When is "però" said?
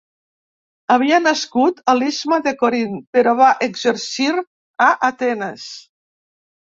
3.17-3.35